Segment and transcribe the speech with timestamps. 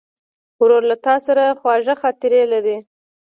[0.61, 2.77] ورور له تا سره خواږه خاطرې لري.